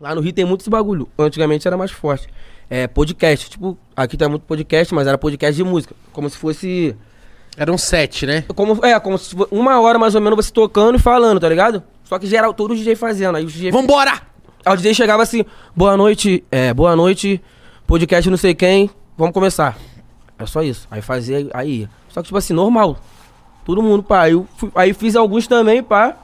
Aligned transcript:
Lá 0.00 0.14
no 0.14 0.20
Rio 0.22 0.32
tem 0.32 0.44
muito 0.44 0.62
esse 0.62 0.70
bagulho. 0.70 1.08
Antigamente 1.18 1.66
era 1.68 1.76
mais 1.76 1.90
forte. 1.90 2.26
É, 2.70 2.86
podcast. 2.86 3.50
Tipo, 3.50 3.76
aqui 3.94 4.16
tem 4.16 4.28
muito 4.28 4.42
podcast, 4.42 4.94
mas 4.94 5.06
era 5.06 5.18
podcast 5.18 5.54
de 5.54 5.62
música. 5.68 5.94
Como 6.12 6.28
se 6.30 6.38
fosse. 6.38 6.96
Era 7.56 7.70
um 7.70 7.76
set, 7.76 8.24
né? 8.24 8.42
Como, 8.54 8.84
é, 8.84 8.98
como 8.98 9.18
se 9.18 9.34
fosse 9.34 9.48
uma 9.52 9.78
hora 9.80 9.98
mais 9.98 10.14
ou 10.14 10.20
menos 10.20 10.36
você 10.36 10.52
tocando 10.52 10.96
e 10.96 10.98
falando, 10.98 11.38
tá 11.40 11.48
ligado? 11.48 11.82
Só 12.04 12.18
que 12.18 12.26
geral, 12.26 12.54
todos 12.54 12.78
os 12.78 12.82
DJ 12.82 12.94
fazendo. 12.96 13.36
Aí 13.36 13.44
os 13.44 13.52
DJ. 13.52 13.70
Vambora! 13.72 14.22
Aí 14.64 14.72
o 14.72 14.76
DJ 14.76 14.94
chegava 14.94 15.22
assim, 15.22 15.44
boa 15.74 15.96
noite, 15.96 16.44
é, 16.50 16.72
boa 16.72 16.94
noite, 16.94 17.42
podcast 17.86 18.28
não 18.30 18.36
sei 18.36 18.54
quem, 18.54 18.90
vamos 19.16 19.32
começar. 19.34 19.76
É 20.38 20.46
só 20.46 20.62
isso. 20.62 20.86
Aí 20.90 21.00
fazia, 21.02 21.48
aí. 21.52 21.88
Só 22.08 22.20
que, 22.22 22.26
tipo 22.26 22.38
assim, 22.38 22.52
normal. 22.54 22.98
Todo 23.64 23.82
mundo, 23.82 24.02
pá. 24.02 24.22
Aí, 24.22 24.32
eu 24.32 24.46
fui- 24.56 24.70
aí 24.74 24.92
fiz 24.94 25.16
alguns 25.16 25.46
também, 25.46 25.82
pá. 25.82 26.16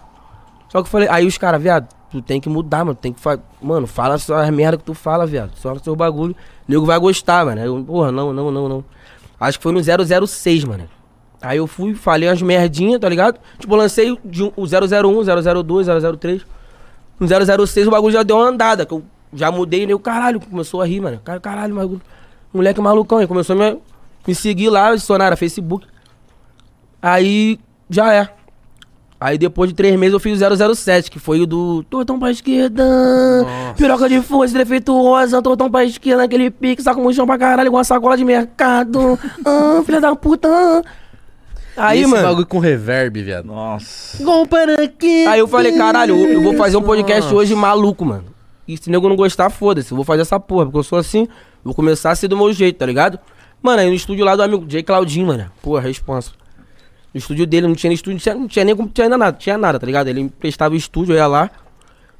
Só 0.71 0.81
que 0.83 0.87
eu 0.87 0.91
falei, 0.91 1.09
aí 1.11 1.27
os 1.27 1.37
caras, 1.39 1.61
viado, 1.63 1.89
tu 2.11 2.21
tem 2.23 2.41
que 2.41 2.49
mudar, 2.49 2.85
mano. 2.85 2.95
Tem 3.01 3.13
que 3.13 3.21
fa... 3.21 3.39
Mano, 3.61 3.87
fala 3.87 4.19
só 4.19 4.37
as 4.37 4.51
merda 4.51 4.77
que 4.79 4.85
tu 4.85 4.95
fala, 4.95 5.27
viado. 5.27 5.53
Só 5.57 5.73
o 5.73 5.79
seu 5.79 5.95
bagulho. 5.97 6.35
O 6.69 6.71
nego 6.73 6.85
vai 6.87 6.99
gostar, 6.99 7.45
mano. 7.45 7.61
Eu, 7.61 7.85
porra, 7.85 8.11
não, 8.13 8.33
não, 8.33 8.51
não, 8.51 8.69
não. 8.69 8.85
Acho 9.39 9.59
que 9.59 9.63
foi 9.63 9.73
no 9.73 9.81
006, 10.27 10.65
mano. 10.65 10.89
Aí 11.43 11.59
eu 11.59 11.67
fui, 11.67 11.95
falei 11.95 12.29
umas 12.29 12.41
merdinhas, 12.41 13.01
tá 13.01 13.09
ligado? 13.09 13.39
Tipo, 13.59 13.77
lancei 13.77 14.11
o 14.11 14.19
de 14.25 14.43
um- 14.43 14.53
o 14.57 14.67
001, 14.67 15.23
002, 15.63 15.87
003. 16.19 16.47
No 17.21 17.27
006 17.67 17.87
o 17.87 17.91
bagulho 17.91 18.13
já 18.13 18.23
deu 18.23 18.37
uma 18.37 18.49
andada, 18.49 18.87
que 18.87 18.93
eu 18.95 19.03
já 19.33 19.51
mudei, 19.53 19.87
né? 19.87 19.95
O 19.95 19.99
caralho, 19.99 20.41
começou 20.41 20.81
a 20.81 20.87
rir, 20.87 21.01
mano. 21.01 21.21
Cara, 21.23 21.39
Caralho, 21.41 21.75
bagulho. 21.75 22.01
Moleque 22.53 22.81
malucão, 22.81 23.19
aí 23.19 23.27
começou 23.27 23.55
a 23.55 23.59
me, 23.73 23.79
me 24.27 24.35
seguir 24.35 24.71
lá, 24.71 24.89
adicionar 24.89 25.37
Facebook. 25.37 25.87
Aí, 27.01 27.59
já 27.89 28.13
é. 28.15 28.31
Aí 29.19 29.39
depois 29.39 29.71
de 29.71 29.75
três 29.75 29.99
meses 29.99 30.13
eu 30.13 30.21
fiz 30.21 30.41
o 30.41 30.75
007, 30.75 31.11
que 31.11 31.19
foi 31.19 31.41
o 31.41 31.47
do 31.47 31.83
Tortão 31.85 32.19
pra 32.19 32.31
esquerda, 32.31 32.85
piroca 33.77 34.09
de 34.09 34.21
força, 34.21 34.59
defeituosa, 34.59 35.41
tortão 35.41 35.71
pra 35.71 35.85
esquerda, 35.85 36.23
naquele 36.23 36.51
pique, 36.51 36.83
saco 36.83 37.03
no 37.03 37.13
chão 37.13 37.27
pra 37.27 37.39
caralho, 37.39 37.69
igual 37.69 37.79
uma 37.79 37.85
sacola 37.85 38.17
de 38.17 38.25
mercado. 38.25 39.19
ah, 39.45 39.83
filha 39.85 40.01
da 40.03 40.15
puta. 40.15 40.49
Aí, 41.77 42.01
esse 42.01 42.11
mano. 42.11 42.23
bagulho 42.23 42.47
com 42.47 42.59
reverb, 42.59 43.23
viado. 43.23 43.47
Nossa. 43.47 44.23
Aí 45.29 45.39
eu 45.39 45.49
falei, 45.49 45.73
caralho, 45.73 46.17
eu, 46.17 46.43
vou 46.43 46.55
fazer 46.55 46.77
um 46.77 46.83
podcast 46.83 47.33
hoje 47.35 47.55
maluco, 47.55 48.05
mano. 48.05 48.25
E 48.69 48.77
se 48.77 48.91
nego 48.91 49.09
não 49.09 49.17
gostar, 49.17 49.49
foda-se, 49.49 49.93
eu 49.93 49.97
vou 49.97 50.05
fazer 50.05 50.23
essa 50.23 50.41
porra, 50.41 50.67
porque 50.67 50.79
eu 50.79 50.83
sou 50.83 50.99
assim, 50.99 51.29
vou 51.65 51.75
começar 51.75 52.11
a 52.11 52.17
ser 52.17 52.29
do 52.29 52.37
meu 52.37 52.53
jeito, 52.53 52.77
tá 52.77 52.87
ligado? 52.87 53.19
Mano, 53.63 53.81
aí 53.81 53.89
no 53.89 53.95
estúdio 53.95 54.25
lá 54.25 54.37
do 54.37 54.43
amigo 54.43 54.67
Jay 54.69 54.83
Claudinho, 54.83 55.27
mano. 55.27 55.51
Porra, 55.63 55.81
responsa. 55.81 56.33
No 57.17 57.19
estúdio 57.19 57.47
dele, 57.47 57.67
não 57.67 57.75
tinha 57.75 57.89
nem 57.89 57.95
estúdio, 57.95 58.13
não 58.13 58.21
tinha, 58.21 58.35
não 58.35 58.47
tinha 58.47 58.63
nem 58.67 58.77
como, 58.77 58.91
tinha 58.91 59.09
nada, 59.09 59.33
tinha 59.33 59.57
nada, 59.57 59.81
tá 59.81 59.87
ligado? 59.87 60.09
Ele 60.09 60.21
emprestava 60.21 60.75
o 60.75 60.77
estúdio, 60.77 61.15
eu 61.15 61.17
ia 61.17 61.27
lá. 61.27 61.51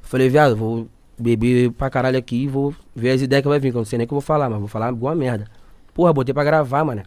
Falei, 0.01 0.27
viado, 0.27 0.55
vou 0.55 0.87
beber 1.19 1.69
pra 1.69 1.87
caralho 1.87 2.17
aqui 2.17 2.45
e 2.45 2.47
vou 2.47 2.73
ver 2.95 3.11
as 3.11 3.21
ideias 3.21 3.43
que 3.43 3.47
vai 3.47 3.59
vir, 3.59 3.69
que 3.69 3.77
eu 3.77 3.81
não 3.81 3.85
sei 3.85 3.97
nem 3.99 4.05
o 4.05 4.07
que 4.07 4.13
eu 4.15 4.15
vou 4.15 4.21
falar, 4.23 4.49
mas 4.49 4.57
vou 4.57 4.67
falar 4.67 4.91
boa 4.91 5.13
merda. 5.13 5.45
Porra, 5.93 6.11
botei 6.11 6.33
pra 6.33 6.43
gravar, 6.43 6.83
mano. 6.83 7.03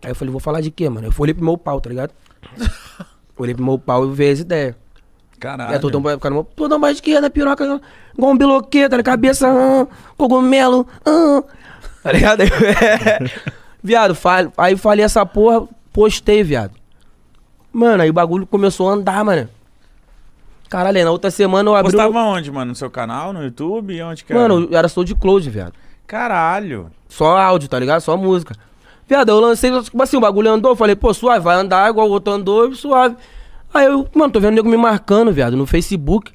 Aí 0.00 0.12
eu 0.12 0.14
falei, 0.14 0.30
vou 0.30 0.38
falar 0.38 0.60
de 0.60 0.70
quê, 0.70 0.88
mano? 0.88 1.08
Eu 1.08 1.12
olhei 1.18 1.34
pro 1.34 1.44
meu 1.44 1.58
pau, 1.58 1.80
tá 1.80 1.90
ligado? 1.90 2.12
olhei 3.36 3.52
pro 3.56 3.64
meu 3.64 3.80
pau 3.80 4.06
e 4.06 4.12
vi 4.12 4.30
as 4.30 4.38
ideias. 4.38 4.76
Caralho. 5.40 5.74
É, 5.74 5.80
todo 5.80 5.98
um, 5.98 6.02
cara, 6.20 6.44
todo 6.54 6.76
um 6.76 6.86
esquerda, 6.86 7.28
piroca, 7.28 7.80
igual 8.16 8.30
um 8.30 8.38
biloqueta 8.38 8.96
na 8.96 9.02
cabeça, 9.02 9.48
ah, 9.48 9.88
cogumelo, 10.16 10.86
ah. 11.04 11.42
Tá 12.00 12.12
ligado? 12.12 12.44
viado, 13.82 14.14
fa- 14.14 14.52
aí 14.56 14.76
falei 14.76 15.04
essa 15.04 15.26
porra, 15.26 15.66
postei, 15.92 16.44
viado. 16.44 16.80
Mano, 17.72 18.02
aí 18.02 18.10
o 18.10 18.12
bagulho 18.12 18.46
começou 18.46 18.88
a 18.90 18.92
andar, 18.92 19.24
mano. 19.24 19.48
Caralho, 20.68 20.98
aí 20.98 21.04
na 21.04 21.10
outra 21.10 21.30
semana 21.30 21.68
eu 21.70 21.74
abri. 21.76 21.92
Postava 21.92 22.18
o- 22.18 22.26
onde, 22.32 22.50
mano? 22.50 22.70
No 22.70 22.74
seu 22.74 22.90
canal, 22.90 23.32
no 23.32 23.42
YouTube? 23.42 24.00
Onde 24.02 24.24
que 24.24 24.32
era? 24.32 24.42
Mano, 24.42 24.68
eu 24.70 24.78
era 24.78 24.88
sou 24.88 25.04
de 25.04 25.14
close, 25.14 25.48
viado. 25.50 25.74
Caralho. 26.06 26.90
Só 27.08 27.36
áudio, 27.36 27.68
tá 27.68 27.78
ligado? 27.78 28.00
Só 28.00 28.16
música. 28.16 28.54
Viado, 29.06 29.28
eu 29.28 29.40
lancei, 29.40 29.70
tipo 29.82 30.02
assim, 30.02 30.16
o 30.16 30.20
bagulho 30.20 30.50
andou, 30.50 30.72
eu 30.72 30.76
falei, 30.76 30.94
pô, 30.96 31.12
suave, 31.12 31.40
vai 31.44 31.56
andar 31.56 31.90
igual 31.90 32.08
o 32.08 32.10
outro 32.10 32.32
andou, 32.32 32.74
suave. 32.74 33.16
Aí 33.74 33.86
eu, 33.86 34.06
mano, 34.14 34.32
tô 34.32 34.40
vendo 34.40 34.52
o 34.52 34.54
nego 34.56 34.68
me 34.68 34.76
marcando, 34.76 35.32
viado, 35.32 35.56
no 35.56 35.66
Facebook. 35.66 36.32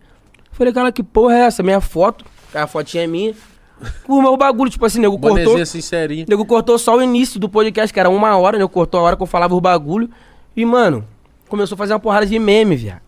Falei, 0.52 0.74
cara, 0.74 0.92
que 0.92 1.02
porra 1.04 1.36
é 1.36 1.40
essa? 1.42 1.64
Minha 1.64 1.82
foto, 1.82 2.26
a 2.54 2.68
fotinha 2.68 3.04
é 3.04 3.08
minha. 3.08 3.34
O 4.08 4.22
meu 4.22 4.36
bagulho, 4.36 4.70
tipo 4.72 4.86
assim, 4.86 5.00
nego 5.00 5.18
cortou. 5.20 5.64
Sincerinho. 5.66 6.26
Nego 6.28 6.46
cortou 6.46 6.78
só 6.80 6.96
o 6.98 7.02
início 7.02 7.40
do 7.40 7.48
podcast, 7.48 7.94
que 7.94 8.00
era 8.00 8.10
uma 8.10 8.36
hora, 8.38 8.58
nego 8.58 8.70
cortou 8.70 9.00
a 9.00 9.04
hora 9.04 9.16
que 9.16 9.22
eu 9.24 9.28
falava 9.28 9.54
os 9.56 9.62
bagulho. 9.62 10.10
E, 10.56 10.66
mano, 10.66 11.06
começou 11.48 11.76
a 11.76 11.78
fazer 11.78 11.94
uma 11.94 12.00
porrada 12.00 12.26
de 12.26 12.38
meme, 12.40 12.76
viado. 12.76 13.02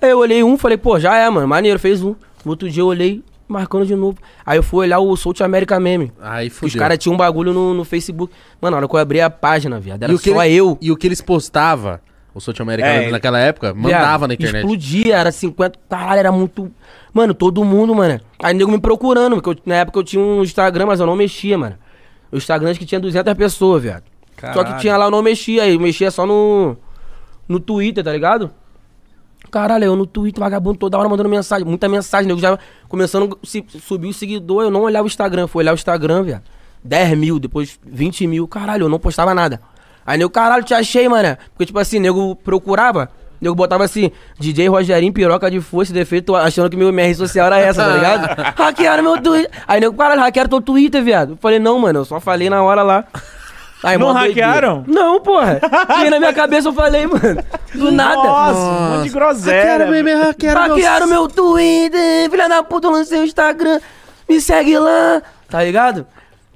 Aí 0.00 0.10
eu 0.10 0.18
olhei 0.18 0.42
um, 0.42 0.58
falei, 0.58 0.76
pô, 0.76 0.98
já 0.98 1.16
é, 1.16 1.28
mano, 1.30 1.46
maneiro, 1.46 1.78
fez 1.78 2.02
um. 2.02 2.14
No 2.44 2.50
outro 2.52 2.68
dia 2.68 2.82
eu 2.82 2.86
olhei, 2.88 3.22
marcando 3.46 3.86
de 3.86 3.94
novo. 3.94 4.18
Aí 4.44 4.58
eu 4.58 4.62
fui 4.62 4.80
olhar 4.80 4.98
o 4.98 5.16
South 5.16 5.36
America 5.42 5.78
Meme. 5.78 6.12
Aí 6.20 6.48
Que 6.48 6.54
Os 6.54 6.58
fudeu. 6.72 6.78
caras 6.80 6.98
tinham 6.98 7.14
um 7.14 7.16
bagulho 7.16 7.52
no, 7.52 7.72
no 7.72 7.84
Facebook. 7.84 8.32
Mano, 8.60 8.72
na 8.72 8.76
hora 8.78 8.88
que 8.88 8.94
eu 8.96 8.98
abri 8.98 9.20
a 9.20 9.30
página, 9.30 9.78
viado, 9.78 10.02
era 10.02 10.12
e 10.12 10.16
o 10.16 10.18
que 10.18 10.30
só 10.30 10.44
ele- 10.44 10.54
eu. 10.56 10.76
E 10.80 10.90
o 10.90 10.96
que 10.96 11.06
eles 11.06 11.20
postavam, 11.20 12.00
o 12.34 12.40
South 12.40 12.54
America 12.60 12.88
É, 12.88 13.10
naquela 13.10 13.38
época, 13.38 13.72
mandava 13.74 13.88
Viado, 13.88 14.28
na 14.28 14.34
internet. 14.34 14.62
Explodia, 14.62 15.16
era 15.16 15.30
50. 15.30 15.78
Caralho, 15.88 16.18
era 16.18 16.32
muito. 16.32 16.68
Mano, 17.14 17.32
todo 17.32 17.62
mundo, 17.62 17.94
mano. 17.94 18.20
Aí 18.42 18.52
nego 18.54 18.70
me 18.72 18.80
procurando, 18.80 19.36
porque 19.40 19.50
eu- 19.50 19.62
na 19.66 19.76
época 19.76 19.98
eu 20.00 20.02
tinha 20.02 20.22
um 20.22 20.42
Instagram, 20.42 20.86
mas 20.86 20.98
eu 20.98 21.06
não 21.06 21.14
mexia, 21.14 21.56
mano. 21.56 21.76
O 22.32 22.36
Instagram 22.36 22.70
acho 22.70 22.80
que 22.80 22.86
tinha 22.86 22.98
200 23.00 23.34
pessoas, 23.34 23.82
viado. 23.82 24.02
Só 24.40 24.48
que 24.48 24.52
Caralho. 24.64 24.80
tinha 24.80 24.96
lá, 24.96 25.04
eu 25.04 25.10
não 25.12 25.22
mexia. 25.22 25.62
Aí 25.62 25.74
eu 25.74 25.78
mexia 25.80 26.10
só 26.10 26.26
no. 26.26 26.76
No 27.52 27.60
Twitter, 27.60 28.02
tá 28.02 28.10
ligado? 28.10 28.50
Caralho, 29.50 29.84
eu 29.84 29.94
no 29.94 30.06
Twitter, 30.06 30.40
vagabundo, 30.40 30.78
toda 30.78 30.96
hora 30.96 31.06
mandando 31.06 31.28
mensagem, 31.28 31.66
muita 31.66 31.86
mensagem, 31.86 32.26
nego 32.26 32.40
já 32.40 32.58
começando 32.88 33.38
a 33.42 33.78
subir 33.78 34.08
o 34.08 34.12
seguidor, 34.14 34.62
eu 34.62 34.70
não 34.70 34.82
olhava 34.82 35.04
o 35.04 35.06
Instagram, 35.06 35.46
fui 35.46 35.62
olhar 35.62 35.72
o 35.72 35.74
Instagram, 35.74 36.22
viado. 36.22 36.44
10 36.82 37.18
mil, 37.18 37.38
depois 37.38 37.78
20 37.84 38.26
mil, 38.26 38.48
caralho, 38.48 38.84
eu 38.84 38.88
não 38.88 38.98
postava 38.98 39.34
nada. 39.34 39.60
Aí 40.06 40.16
nego, 40.16 40.30
caralho, 40.30 40.64
te 40.64 40.72
achei, 40.72 41.06
mano. 41.06 41.36
Porque, 41.50 41.66
tipo 41.66 41.78
assim, 41.78 41.98
nego 41.98 42.34
procurava, 42.36 43.10
nego 43.40 43.54
botava 43.54 43.84
assim, 43.84 44.10
DJ 44.38 44.68
Rogerinho, 44.68 45.12
piroca 45.12 45.50
de 45.50 45.60
força, 45.60 45.92
defeito, 45.92 46.34
achando 46.34 46.70
que 46.70 46.76
meu, 46.76 46.90
rede 46.90 47.16
social 47.16 47.46
era 47.48 47.58
essa, 47.58 47.84
tá 47.84 47.94
ligado? 47.94 48.26
hackearam 48.56 49.02
meu 49.02 49.20
Twitter. 49.20 49.50
Aí 49.68 49.80
nego, 49.80 49.94
caralho, 49.94 50.22
hackearam 50.22 50.48
teu 50.48 50.62
Twitter, 50.62 51.04
viado. 51.04 51.32
Eu 51.32 51.36
falei, 51.36 51.58
não, 51.58 51.78
mano, 51.78 52.00
eu 52.00 52.04
só 52.06 52.18
falei 52.18 52.48
na 52.48 52.62
hora 52.62 52.82
lá. 52.82 53.04
Aí, 53.82 53.98
Não 53.98 54.06
mó 54.06 54.12
doideira. 54.12 54.46
hackearam? 54.46 54.84
Não, 54.86 55.20
porra. 55.20 55.60
Veio 55.98 56.10
na 56.10 56.18
minha 56.20 56.32
cabeça, 56.32 56.68
eu 56.68 56.72
falei, 56.72 57.06
mano. 57.06 57.42
Do 57.74 57.90
nada. 57.90 58.14
Nossa, 58.16 58.58
um 58.60 58.96
monte 58.96 59.02
de 59.04 59.08
groselha. 59.10 59.56
Hackearam 59.56 59.90
meme, 59.90 60.12
hackearam 60.14 60.60
Hackearam 60.68 61.06
meu 61.08 61.28
Twitter, 61.28 62.30
filha 62.30 62.48
da 62.48 62.62
puta, 62.62 62.86
eu 62.86 62.92
lancei 62.92 63.20
o 63.20 63.24
Instagram, 63.24 63.80
me 64.28 64.40
segue 64.40 64.78
lá, 64.78 65.20
tá 65.48 65.62
ligado? 65.64 66.06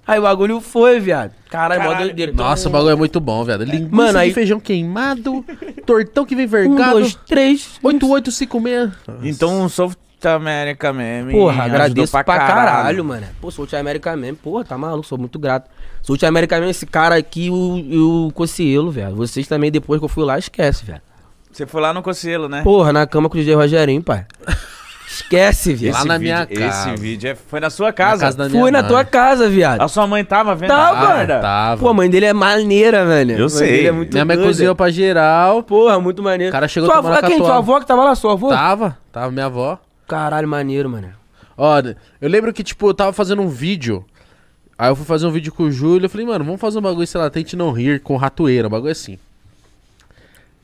Aí 0.07 0.21
o 0.21 0.23
bagulho 0.23 0.61
foi, 0.61 1.01
viado. 1.01 1.33
Caralho, 1.51 1.83
mó 1.83 1.95
doideira. 1.95 2.33
Nossa, 2.33 2.69
o 2.69 2.71
bagulho 2.71 2.93
é 2.93 2.95
muito 2.95 3.19
bom, 3.19 3.43
velho. 3.43 3.65
Linguiça 3.65 3.89
Mano, 3.97 4.13
de 4.13 4.19
aí- 4.19 4.33
feijão 4.33 4.61
queimado, 4.61 5.45
tortão 5.85 6.25
que 6.25 6.37
vem 6.37 6.47
Um, 6.47 6.49
vergado, 6.49 6.93
dois, 6.93 7.15
três. 7.27 7.71
8856. 7.83 8.91
Então 9.25 9.65
o 9.65 9.69
South 10.31 10.37
America 10.37 10.93
meme. 10.93 11.33
Porra, 11.33 11.65
agradeço 11.65 12.13
pra, 12.13 12.25
caralho. 12.25 13.05
mano. 13.05 13.27
Pô, 13.41 13.51
South 13.51 13.69
America 13.79 14.17
mesmo. 14.17 14.37
Porra, 14.37 14.65
tá 14.65 14.77
maluco, 14.77 15.07
sou 15.07 15.17
muito 15.19 15.39
grato. 15.39 15.71
South 16.03 16.25
America 16.27 16.57
mesmo, 16.57 16.71
esse 16.71 16.87
cara 16.87 17.15
aqui, 17.17 17.51
o, 17.51 17.77
e 17.79 17.99
o 17.99 18.31
Cocielo, 18.35 18.91
velho. 18.91 19.15
Vocês 19.17 19.47
também, 19.47 19.71
depois 19.71 19.99
que 20.01 20.05
eu 20.05 20.09
fui 20.09 20.25
lá, 20.25 20.39
esquece, 20.39 20.85
velho. 20.85 21.01
Você 21.53 21.67
foi 21.67 21.81
lá 21.81 21.93
no 21.95 22.03
Conselho, 22.03 22.49
né? 22.49 22.63
Porra, 22.63 22.93
na 22.93 23.07
cama 23.07 23.29
com 23.31 23.37
o 23.37 23.41
DJ 23.41 23.55
Rogerinho, 23.55 24.03
pai. 24.03 24.27
Esquece, 25.09 25.73
viado. 25.73 25.95
Lá 25.95 26.05
na 26.05 26.19
vídeo, 26.19 26.35
minha 26.35 26.47
casa. 26.47 26.91
Esse 26.93 27.01
vídeo 27.01 27.31
é- 27.31 27.35
foi 27.35 27.61
na 27.61 27.71
sua 27.71 27.93
casa. 27.93 28.21
casa 28.27 28.37
da 28.37 28.49
minha 28.49 28.61
Fui 28.61 28.71
na 28.71 28.81
mãe. 28.83 28.89
tua 28.91 29.05
casa, 29.05 29.49
viado. 29.49 29.81
A 29.81 29.89
sua 29.89 30.07
mãe 30.07 30.23
tava 30.25 30.55
vendo 30.55 30.69
Tava. 30.69 30.99
a 31.13 31.17
merda? 31.17 31.41
Tava. 31.41 31.81
Pô, 31.81 31.89
a 31.89 31.95
mãe 31.95 32.11
dele 32.11 32.27
é 32.27 32.33
maneira, 32.35 33.07
velho. 33.07 33.33
Eu 33.33 33.39
mãe 33.41 33.49
sei. 33.49 33.87
é 33.87 33.93
muito 33.93 34.13
Minha 34.13 34.25
mãe 34.25 34.37
doida. 34.37 34.51
cozinhou 34.51 34.75
pra 34.75 34.91
geral. 34.91 35.63
Porra, 35.63 35.99
muito 36.01 36.23
maneiro. 36.23 36.51
O 36.51 36.53
cara 36.53 36.69
chegou 36.69 36.89
Sua 36.91 36.97
tomando 36.97 37.17
avó, 37.19 37.27
quem? 37.29 37.39
Sua 37.39 37.57
avó 37.57 37.81
que 37.81 37.87
tava 37.87 38.05
lá, 38.05 38.15
sua 38.15 38.33
avó? 38.33 38.49
Tava, 38.51 38.99
tava 39.13 39.31
minha 39.31 39.47
avó. 39.47 39.79
Caralho, 40.07 40.47
maneiro, 40.47 40.89
mano. 40.89 41.13
Olha, 41.57 41.97
eu 42.21 42.29
lembro 42.29 42.53
que, 42.53 42.63
tipo, 42.63 42.89
eu 42.89 42.95
tava 42.95 43.13
fazendo 43.13 43.43
um 43.43 43.49
vídeo. 43.49 44.05
Aí 44.79 44.91
eu 44.91 44.97
fui 44.97 45.07
fazer 45.07 45.27
um 45.27 45.31
vídeo 45.31 45.53
com 45.53 45.65
o 45.65 45.71
Júlio. 45.71 46.05
Eu 46.05 46.11
falei, 46.11 46.27
mano, 46.27 46.45
vamos 46.45 46.61
fazer 46.61 46.79
um 46.79 46.83
bagulho, 46.83 47.07
sei 47.07 47.21
lá, 47.21 47.31
tente 47.31 47.57
não 47.57 47.73
rir 47.73 48.01
com 48.01 48.17
ratoeira, 48.17 48.69
um 48.69 48.71
bagulho 48.71 48.93
assim. 48.93 49.19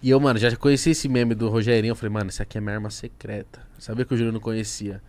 E 0.02 0.10
eu, 0.10 0.20
mano, 0.20 0.38
já 0.38 0.54
conheci 0.56 0.90
esse 0.90 1.08
meme 1.08 1.34
do 1.34 1.48
Rogerinho. 1.48 1.92
Eu 1.92 1.96
falei, 1.96 2.12
mano, 2.12 2.28
isso 2.28 2.42
aqui 2.42 2.58
é 2.58 2.60
minha 2.60 2.74
arma 2.74 2.90
secreta. 2.90 3.60
Sabia 3.78 4.04
que 4.04 4.12
o 4.12 4.16
Júlio 4.16 4.32
não 4.32 4.40
conhecia. 4.40 5.00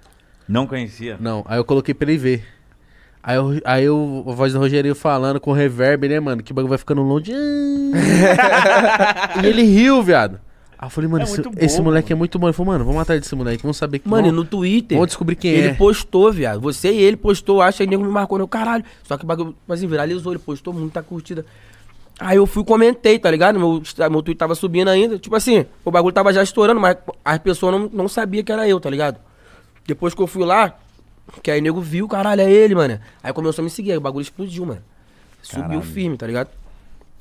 Não 0.47 0.67
conhecia. 0.67 1.17
Não, 1.19 1.43
aí 1.47 1.57
eu 1.57 1.65
coloquei 1.65 1.93
pra 1.93 2.09
ele 2.09 2.17
ver. 2.17 2.45
Aí, 3.21 3.37
eu, 3.37 3.61
aí 3.63 3.83
eu, 3.85 4.25
a 4.27 4.31
voz 4.33 4.53
do 4.53 4.59
Rogerinho 4.59 4.95
falando 4.95 5.39
com 5.39 5.51
reverb, 5.51 6.07
né, 6.07 6.19
mano? 6.19 6.43
Que 6.43 6.53
bagulho 6.53 6.69
vai 6.69 6.77
ficando 6.77 7.01
longe. 7.01 7.31
e 9.41 9.45
ele 9.45 9.63
riu, 9.63 10.03
viado. 10.03 10.39
Aí 10.83 10.87
eu 10.87 10.89
falei, 10.89 11.09
mano, 11.09 11.23
É 11.23 11.27
esse, 11.27 11.41
bom, 11.41 11.51
esse 11.57 11.81
moleque 11.81 12.11
é 12.11 12.15
mano. 12.15 12.19
muito 12.19 12.37
bom. 12.37 12.47
Ele 12.47 12.53
falou, 12.53 12.73
mano, 12.73 12.83
vamos 12.85 13.01
atrás 13.01 13.21
desse 13.21 13.33
moleque, 13.35 13.63
vamos 13.63 13.77
saber 13.77 13.99
que. 13.99 14.09
Mano, 14.09 14.27
e 14.27 14.29
vamos, 14.31 14.43
no 14.43 14.49
Twitter, 14.49 14.97
vamos 14.97 15.07
descobrir 15.07 15.37
quem 15.37 15.51
ele 15.51 15.67
é. 15.69 15.73
postou, 15.73 16.29
viado. 16.31 16.59
Você 16.59 16.91
e 16.91 17.01
ele 17.01 17.15
postou, 17.15 17.61
acho 17.61 17.77
que 17.77 17.83
aí 17.83 17.89
nego 17.89 18.03
me 18.03 18.11
marcou 18.11 18.37
no 18.37 18.47
caralho. 18.47 18.83
Só 19.03 19.17
que 19.17 19.23
o 19.23 19.27
bagulho, 19.27 19.51
tipo 19.53 19.71
assim, 19.73 19.87
viralizou, 19.87 20.33
ele 20.33 20.39
postou 20.39 20.73
muita 20.73 21.01
curtida. 21.01 21.45
Aí 22.19 22.35
eu 22.35 22.45
fui 22.45 22.63
e 22.63 22.65
comentei, 22.65 23.17
tá 23.17 23.31
ligado? 23.31 23.57
Meu, 23.57 23.81
meu 24.11 24.21
tweet 24.21 24.37
tava 24.37 24.55
subindo 24.55 24.89
ainda. 24.89 25.17
Tipo 25.17 25.35
assim, 25.37 25.65
o 25.85 25.89
bagulho 25.89 26.13
tava 26.13 26.33
já 26.33 26.43
estourando, 26.43 26.81
mas 26.81 26.97
as 27.23 27.37
pessoas 27.39 27.71
não, 27.73 27.89
não 27.91 28.07
sabiam 28.09 28.43
que 28.43 28.51
era 28.51 28.67
eu, 28.67 28.79
tá 28.79 28.89
ligado? 28.89 29.17
Depois 29.87 30.13
que 30.13 30.21
eu 30.21 30.27
fui 30.27 30.43
lá, 30.45 30.77
Que 31.41 31.49
aí 31.49 31.59
o 31.59 31.63
nego 31.63 31.79
viu, 31.79 32.07
caralho, 32.09 32.41
é 32.41 32.51
ele, 32.51 32.75
mano. 32.75 32.99
Aí 33.23 33.31
começou 33.31 33.61
a 33.61 33.63
me 33.63 33.69
seguir, 33.69 33.91
aí 33.93 33.97
o 33.97 34.01
bagulho 34.01 34.21
explodiu, 34.21 34.65
mano. 34.65 34.81
Subiu 35.41 35.63
Caralho. 35.63 35.81
firme, 35.81 36.17
tá 36.17 36.27
ligado? 36.27 36.49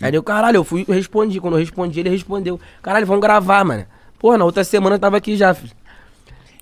Aí 0.03 0.11
nego, 0.13 0.25
caralho, 0.25 0.57
eu 0.57 0.65
fui, 0.65 0.85
eu 0.87 0.95
respondi. 0.95 1.41
Quando 1.41 1.55
eu 1.55 1.61
respondi, 1.61 2.01
ele 2.01 2.11
respondeu. 2.11 2.59
Caralho, 2.83 3.07
vamos 3.07 3.23
gravar, 3.23 3.65
mano. 3.65 3.85
Porra, 4.19 4.37
na 4.39 4.45
outra 4.45 4.65
semana 4.65 4.97
eu 4.97 5.01
tava 5.01 5.17
aqui 5.17 5.37
já, 5.37 5.53
filho. 5.55 5.73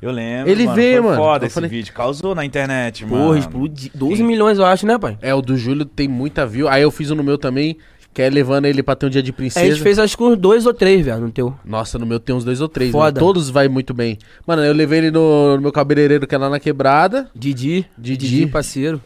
Eu 0.00 0.10
lembro. 0.12 0.50
Ele 0.50 0.64
mano, 0.64 0.76
veio, 0.76 1.02
foi 1.02 1.10
mano. 1.10 1.22
Foda 1.22 1.44
Eu 1.44 1.46
esse 1.46 1.54
falei- 1.54 1.68
vídeo. 1.70 1.92
Causou 1.92 2.34
na 2.34 2.44
internet, 2.44 3.04
mano. 3.04 3.24
Porra, 3.26 3.38
explodiu. 3.38 3.90
12 3.94 4.22
milhões, 4.22 4.58
eu 4.58 4.64
acho, 4.64 4.86
né, 4.86 4.96
pai? 4.98 5.18
É, 5.20 5.34
o 5.34 5.42
do 5.42 5.56
Júlio 5.58 5.84
tem 5.84 6.08
muita 6.08 6.46
view. 6.46 6.68
Aí 6.68 6.82
eu 6.82 6.90
fiz 6.90 7.10
um 7.10 7.14
no 7.14 7.22
meu 7.22 7.36
também, 7.36 7.76
que 8.14 8.22
é 8.22 8.30
levando 8.30 8.64
ele 8.64 8.82
pra 8.82 8.96
ter 8.96 9.04
um 9.06 9.10
dia 9.10 9.22
de 9.22 9.30
A 9.30 9.34
princesa. 9.34 9.66
gente 9.66 9.82
fez 9.82 9.98
acho 9.98 10.16
que 10.16 10.22
uns 10.22 10.38
dois 10.38 10.64
ou 10.64 10.72
três, 10.72 11.04
velho, 11.04 11.20
no 11.20 11.30
teu. 11.30 11.54
Nossa, 11.62 11.98
no 11.98 12.06
meu 12.06 12.18
tem 12.18 12.34
uns 12.34 12.44
dois 12.46 12.62
ou 12.62 12.68
três. 12.68 12.90
Foda. 12.92 13.20
mano. 13.20 13.26
Todos 13.26 13.50
vai 13.50 13.68
muito 13.68 13.92
bem. 13.92 14.16
Mano, 14.46 14.64
eu 14.64 14.72
levei 14.72 15.00
ele 15.00 15.10
no, 15.10 15.56
no 15.56 15.60
meu 15.60 15.72
cabeleireiro 15.72 16.26
que 16.26 16.34
é 16.34 16.38
lá 16.38 16.48
na 16.48 16.58
quebrada. 16.58 17.30
Didi. 17.34 17.84
Didi. 17.98 18.46
parceiro. 18.46 19.02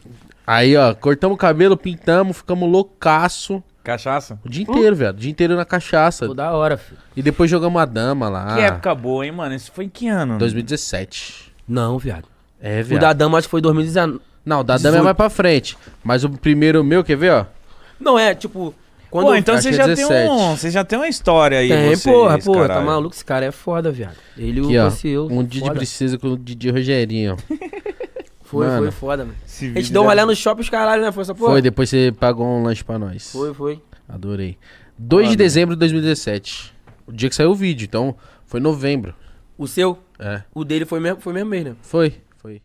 Aí, 0.47 0.77
ó, 0.77 0.93
cortamos 0.93 1.35
o 1.35 1.37
cabelo, 1.37 1.75
pintamos, 1.75 2.37
ficamos 2.37 2.71
loucaço. 2.71 3.61
Cachaça? 3.85 4.39
O 4.43 4.49
dia 4.49 4.63
inteiro, 4.63 4.95
velho. 4.95 5.11
O 5.11 5.13
dia 5.13 5.31
inteiro 5.31 5.55
na 5.55 5.63
cachaça. 5.63 6.25
Pô, 6.25 6.33
da 6.33 6.51
hora, 6.51 6.75
filho. 6.75 6.97
E 7.15 7.21
depois 7.21 7.49
jogamos 7.49 7.81
a 7.81 7.85
dama 7.85 8.27
lá. 8.27 8.55
Que 8.55 8.61
época 8.61 8.93
boa, 8.95 9.25
hein, 9.25 9.31
mano? 9.31 9.53
Isso 9.55 9.71
foi 9.71 9.85
em 9.85 9.89
que 9.89 10.07
ano? 10.07 10.37
2017. 10.37 11.53
Não, 11.67 11.97
viado. 11.97 12.27
É, 12.61 12.81
O 12.81 12.85
velho. 12.85 12.99
da 12.99 13.13
dama 13.13 13.37
acho 13.37 13.47
que 13.47 13.51
foi 13.51 13.61
2019. 13.61 14.19
Não, 14.45 14.59
o 14.59 14.63
da 14.63 14.75
dama 14.77 14.87
é 14.97 14.99
18. 14.99 15.03
mais 15.03 15.15
pra 15.17 15.29
frente. 15.29 15.77
Mas 16.03 16.23
o 16.23 16.29
primeiro 16.29 16.83
meu, 16.83 17.03
quer 17.03 17.15
ver, 17.15 17.31
ó? 17.31 17.45
Não, 17.99 18.17
é, 18.19 18.33
tipo... 18.35 18.73
Quando 19.09 19.27
Pô, 19.27 19.35
então 19.35 19.55
você 19.55 19.69
é 19.69 19.73
já, 19.73 19.87
17. 19.87 20.13
tem 20.13 20.29
um, 20.29 20.57
você 20.57 20.69
já 20.71 20.83
tem 20.83 20.99
uma 20.99 21.07
história 21.07 21.59
aí, 21.59 21.69
Tem, 21.69 21.85
vocês, 21.95 22.03
porra, 22.03 22.37
porra, 22.39 22.67
tá 22.67 22.81
maluco? 22.81 23.15
Esse 23.15 23.23
cara 23.23 23.45
é 23.45 23.51
foda, 23.51 23.89
viado. 23.89 24.15
Ele 24.37 24.59
e 24.59 24.63
Aqui, 24.65 24.77
o 24.77 24.81
ó. 24.81 24.89
Cossiel, 24.89 25.27
Um 25.31 25.43
dia 25.43 25.61
de 25.61 25.67
foda. 25.67 25.75
princesa 25.75 26.17
com 26.17 26.27
o 26.27 26.37
Didi 26.37 26.69
Rogerinho. 26.69 27.37
Foi, 28.57 28.67
Mano. 28.67 28.81
foi 28.83 28.91
foda, 28.91 29.25
mano. 29.25 29.37
A 29.45 29.63
gente 29.79 29.91
deu 29.91 30.01
um 30.01 30.05
deve- 30.05 30.15
rolê 30.21 30.25
no 30.31 30.35
shopping, 30.35 30.61
os 30.61 30.69
caralho, 30.69 31.01
né? 31.01 31.11
Foi 31.11 31.21
essa 31.21 31.35
porra? 31.35 31.51
Foi, 31.53 31.61
depois 31.61 31.89
você 31.89 32.13
pagou 32.19 32.45
um 32.47 32.63
lanche 32.63 32.83
pra 32.83 32.97
nós. 32.99 33.31
Foi, 33.31 33.53
foi. 33.53 33.81
Adorei. 34.07 34.57
2 34.97 35.29
de 35.29 35.35
dezembro 35.35 35.75
de 35.75 35.79
2017. 35.79 36.73
O 37.07 37.11
dia 37.11 37.29
que 37.29 37.35
saiu 37.35 37.51
o 37.51 37.55
vídeo, 37.55 37.85
então 37.85 38.15
foi 38.45 38.59
novembro. 38.59 39.13
O 39.57 39.67
seu, 39.67 39.97
É, 40.19 40.41
o 40.53 40.63
dele 40.63 40.85
foi 40.85 40.99
mesmo, 40.99 41.19
foi 41.21 41.33
mesmo 41.33 41.49
mês, 41.49 41.65
né? 41.65 41.75
foi, 41.81 42.15
foi. 42.37 42.61